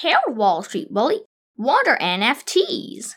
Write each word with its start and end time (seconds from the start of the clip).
Hail 0.00 0.20
Wall 0.28 0.62
Street 0.62 0.88
Willie, 0.90 1.22
what 1.54 1.88
are 1.88 1.96
NFTs? 1.96 3.14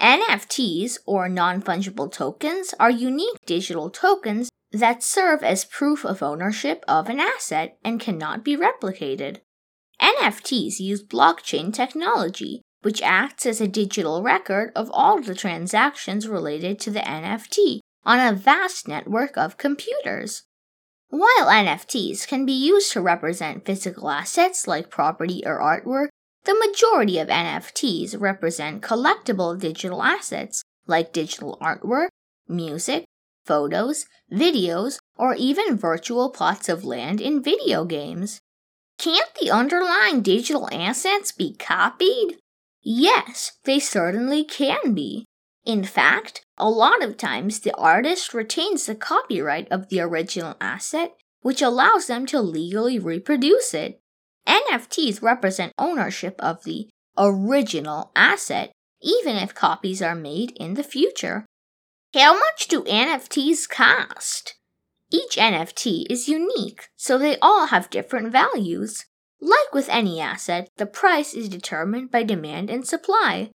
NFTs, 0.00 0.96
or 1.04 1.28
non 1.28 1.60
fungible 1.60 2.10
tokens, 2.10 2.72
are 2.80 2.90
unique 2.90 3.36
digital 3.44 3.90
tokens 3.90 4.48
that 4.72 5.02
serve 5.02 5.42
as 5.42 5.66
proof 5.66 6.02
of 6.02 6.22
ownership 6.22 6.82
of 6.88 7.10
an 7.10 7.20
asset 7.20 7.76
and 7.84 8.00
cannot 8.00 8.42
be 8.42 8.56
replicated. 8.56 9.40
NFTs 10.00 10.80
use 10.80 11.04
blockchain 11.04 11.74
technology, 11.74 12.62
which 12.80 13.02
acts 13.02 13.44
as 13.44 13.60
a 13.60 13.68
digital 13.68 14.22
record 14.22 14.72
of 14.74 14.90
all 14.94 15.20
the 15.20 15.34
transactions 15.34 16.26
related 16.26 16.80
to 16.80 16.90
the 16.90 17.00
NFT 17.00 17.80
on 18.06 18.18
a 18.18 18.34
vast 18.34 18.88
network 18.88 19.36
of 19.36 19.58
computers. 19.58 20.44
While 21.14 21.46
NFTs 21.46 22.26
can 22.26 22.44
be 22.44 22.52
used 22.52 22.90
to 22.92 23.00
represent 23.00 23.64
physical 23.64 24.10
assets 24.10 24.66
like 24.66 24.90
property 24.90 25.42
or 25.46 25.60
artwork, 25.60 26.08
the 26.44 26.54
majority 26.54 27.18
of 27.18 27.28
NFTs 27.28 28.20
represent 28.20 28.82
collectible 28.82 29.58
digital 29.58 30.02
assets 30.02 30.62
like 30.86 31.12
digital 31.12 31.58
artwork, 31.60 32.08
music, 32.48 33.04
photos, 33.44 34.06
videos, 34.32 34.98
or 35.16 35.34
even 35.34 35.76
virtual 35.76 36.30
plots 36.30 36.68
of 36.68 36.84
land 36.84 37.20
in 37.20 37.42
video 37.42 37.84
games. 37.84 38.40
Can't 38.98 39.30
the 39.40 39.50
underlying 39.50 40.22
digital 40.22 40.68
assets 40.72 41.32
be 41.32 41.54
copied? 41.54 42.36
Yes, 42.82 43.52
they 43.64 43.78
certainly 43.78 44.44
can 44.44 44.94
be. 44.94 45.24
In 45.64 45.84
fact, 45.84 46.44
a 46.58 46.68
lot 46.68 47.02
of 47.02 47.16
times 47.16 47.60
the 47.60 47.74
artist 47.74 48.34
retains 48.34 48.86
the 48.86 48.94
copyright 48.94 49.66
of 49.70 49.88
the 49.88 50.00
original 50.00 50.56
asset, 50.60 51.14
which 51.40 51.62
allows 51.62 52.06
them 52.06 52.26
to 52.26 52.40
legally 52.40 52.98
reproduce 52.98 53.72
it. 53.72 54.00
NFTs 54.48 55.22
represent 55.22 55.72
ownership 55.78 56.36
of 56.40 56.64
the 56.64 56.88
original 57.16 58.10
asset, 58.14 58.72
even 59.02 59.36
if 59.36 59.54
copies 59.54 60.02
are 60.02 60.14
made 60.14 60.52
in 60.56 60.74
the 60.74 60.82
future. 60.82 61.46
How 62.14 62.34
much 62.34 62.68
do 62.68 62.82
NFTs 62.84 63.68
cost? 63.68 64.54
Each 65.10 65.36
NFT 65.36 66.06
is 66.10 66.28
unique, 66.28 66.88
so 66.96 67.18
they 67.18 67.38
all 67.38 67.66
have 67.66 67.90
different 67.90 68.32
values. 68.32 69.04
Like 69.40 69.72
with 69.72 69.88
any 69.88 70.20
asset, 70.20 70.68
the 70.76 70.86
price 70.86 71.34
is 71.34 71.48
determined 71.48 72.10
by 72.10 72.22
demand 72.22 72.70
and 72.70 72.86
supply. 72.86 73.50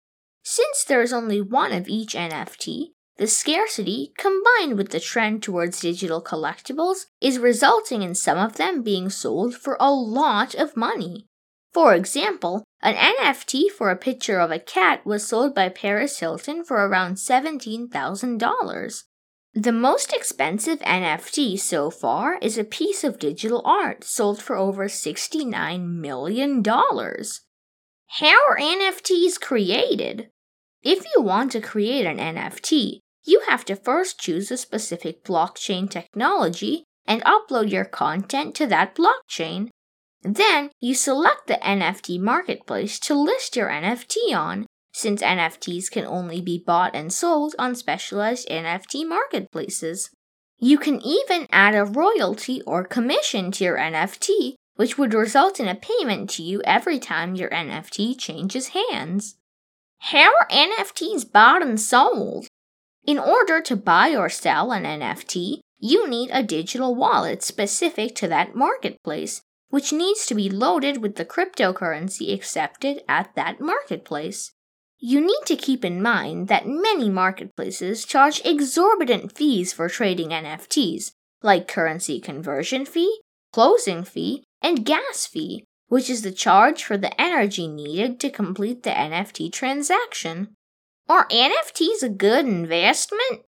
Since 0.44 0.84
there 0.84 1.02
is 1.02 1.14
only 1.14 1.42
one 1.42 1.72
of 1.72 1.88
each 1.88 2.14
NFT, 2.14 2.94
the 3.18 3.28
scarcity, 3.28 4.14
combined 4.18 4.78
with 4.78 4.90
the 4.90 5.00
trend 5.00 5.42
towards 5.42 5.80
digital 5.80 6.22
collectibles, 6.22 7.08
is 7.20 7.40
resulting 7.40 8.04
in 8.04 8.14
some 8.14 8.38
of 8.38 8.58
them 8.58 8.84
being 8.84 9.10
sold 9.10 9.56
for 9.56 9.76
a 9.80 9.92
lot 9.92 10.54
of 10.56 10.78
money. 10.78 11.26
For 11.74 11.94
example, 11.94 12.64
an 12.82 12.96
NFT 12.96 13.70
for 13.70 13.90
a 13.90 13.96
picture 13.96 14.40
of 14.40 14.52
a 14.52 14.60
cat 14.60 15.06
was 15.06 15.28
sold 15.28 15.54
by 15.54 15.70
Paris 15.70 16.20
Hilton 16.20 16.64
for 16.64 16.78
around 16.78 17.16
$17,000. 17.16 19.04
The 19.54 19.72
most 19.72 20.14
expensive 20.14 20.80
NFT 20.80 21.60
so 21.60 21.90
far 21.90 22.38
is 22.42 22.58
a 22.58 22.64
piece 22.64 23.04
of 23.04 23.18
digital 23.18 23.64
art 23.66 24.04
sold 24.04 24.42
for 24.42 24.56
over 24.56 24.86
$69 24.86 25.88
million. 25.88 26.64
How 26.64 28.38
are 28.48 28.58
NFTs 28.60 29.42
created? 29.42 30.30
If 30.84 31.06
you 31.16 31.24
want 31.24 31.52
to 31.54 31.62
create 31.62 32.06
an 32.06 32.18
NFT, 32.18 33.00
you 33.28 33.42
have 33.48 33.66
to 33.66 33.76
first 33.76 34.20
choose 34.20 34.50
a 34.50 34.58
specific 34.58 35.24
blockchain 35.24 35.90
technology 35.90 36.84
and 37.06 37.24
upload 37.24 37.72
your 37.72 37.86
content 37.86 38.56
to 38.56 38.68
that 38.68 38.96
blockchain. 38.96 39.70
Then 40.22 40.72
you 40.82 40.94
select 40.94 41.48
the 41.48 41.60
NFT 41.64 42.20
marketplace 42.20 43.00
to 43.02 43.14
list 43.14 43.56
your 43.56 43.70
NFT 43.70 44.36
on, 44.36 44.66
since 44.94 45.22
NFTs 45.22 45.92
can 45.92 46.06
only 46.06 46.42
be 46.42 46.64
bought 46.66 46.96
and 46.96 47.14
sold 47.14 47.56
on 47.60 47.76
specialized 47.76 48.50
NFT 48.50 49.08
marketplaces. 49.08 50.10
You 50.60 50.78
can 50.78 51.00
even 51.02 51.48
add 51.52 51.76
a 51.76 51.86
royalty 51.86 52.62
or 52.64 52.84
commission 52.84 53.52
to 53.52 53.64
your 53.64 53.78
NFT, 53.78 54.56
which 54.76 54.98
would 54.98 55.14
result 55.14 55.60
in 55.60 55.68
a 55.68 55.76
payment 55.76 56.30
to 56.32 56.44
you 56.44 56.62
every 56.66 56.98
time 56.98 57.36
your 57.36 57.50
NFT 57.50 58.18
changes 58.18 58.70
hands. 58.70 59.36
How 60.00 60.34
are 60.40 60.48
NFTs 60.50 61.32
bought 61.32 61.62
and 61.62 61.80
sold? 61.80 62.48
In 63.08 63.18
order 63.18 63.62
to 63.62 63.78
buy 63.78 64.14
or 64.18 64.28
sell 64.28 64.74
an 64.74 64.84
NFT, 64.84 65.62
you 65.80 66.10
need 66.10 66.30
a 66.34 66.44
digital 66.44 66.94
wallet 66.94 67.42
specific 67.42 68.14
to 68.16 68.28
that 68.28 68.54
marketplace, 68.54 69.42
which 69.70 69.94
needs 69.94 70.26
to 70.26 70.36
be 70.36 70.50
loaded 70.50 71.02
with 71.02 71.16
the 71.16 71.24
cryptocurrency 71.24 72.34
accepted 72.34 73.04
at 73.08 73.34
that 73.36 73.62
marketplace. 73.62 74.52
You 75.00 75.22
need 75.22 75.44
to 75.46 75.56
keep 75.56 75.86
in 75.86 76.02
mind 76.02 76.50
that 76.50 76.68
many 76.68 77.10
marketplaces 77.10 78.04
charge 78.04 78.42
exorbitant 78.44 79.32
fees 79.32 79.72
for 79.72 79.88
trading 79.88 80.30
NFTs, 80.30 81.12
like 81.42 81.66
currency 81.66 82.20
conversion 82.20 82.86
fee, 82.86 83.22
closing 83.54 84.04
fee, 84.04 84.44
and 84.62 84.86
gas 84.86 85.26
fee, 85.26 85.64
which 85.88 86.10
is 86.10 86.24
the 86.24 86.32
charge 86.34 86.84
for 86.84 86.98
the 86.98 87.22
energy 87.22 87.70
needed 87.70 88.20
to 88.20 88.30
complete 88.30 88.84
the 88.84 88.90
NFT 88.90 89.50
transaction. 89.54 90.57
Are 91.10 91.26
NFTs 91.30 92.04
a 92.04 92.10
good 92.10 92.46
investment? 92.46 93.44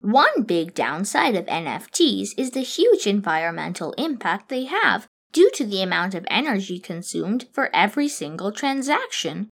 One 0.00 0.44
big 0.44 0.72
downside 0.72 1.34
of 1.34 1.44
NFTs 1.44 2.30
is 2.38 2.52
the 2.52 2.60
huge 2.62 3.06
environmental 3.06 3.92
impact 3.98 4.48
they 4.48 4.64
have 4.64 5.06
due 5.30 5.50
to 5.56 5.66
the 5.66 5.82
amount 5.82 6.14
of 6.14 6.24
energy 6.30 6.78
consumed 6.78 7.48
for 7.52 7.68
every 7.76 8.08
single 8.08 8.50
transaction. 8.50 9.50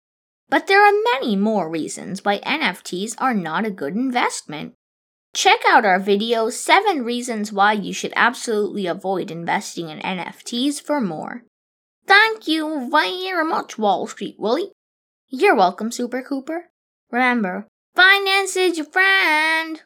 But 0.50 0.66
there 0.66 0.86
are 0.86 1.02
many 1.14 1.34
more 1.34 1.70
reasons 1.70 2.22
why 2.22 2.40
NFTs 2.40 3.14
are 3.16 3.32
not 3.32 3.64
a 3.64 3.70
good 3.70 3.94
investment. 3.94 4.74
Check 5.32 5.60
out 5.66 5.86
our 5.86 5.98
video 5.98 6.50
7 6.50 7.04
Reasons 7.04 7.54
Why 7.54 7.72
You 7.72 7.94
Should 7.94 8.12
Absolutely 8.16 8.86
Avoid 8.86 9.30
Investing 9.30 9.88
in 9.88 10.00
NFTs 10.00 10.82
for 10.82 11.00
more. 11.00 11.44
Thank 12.06 12.46
you 12.46 12.90
very 12.90 13.46
much, 13.46 13.78
Wall 13.78 14.06
Street 14.06 14.36
Willie. 14.38 14.72
You're 15.28 15.56
welcome, 15.56 15.90
Super 15.90 16.22
Cooper. 16.22 16.66
Remember, 17.10 17.66
finance 17.94 18.56
is 18.56 18.76
your 18.76 18.86
friend. 18.86 19.74